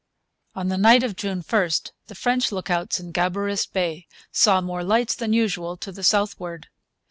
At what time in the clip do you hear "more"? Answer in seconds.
4.59-4.83